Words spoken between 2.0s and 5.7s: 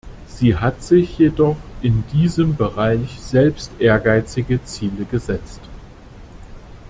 diesem Bereich selbst ehrgeizige Ziele gesetzt.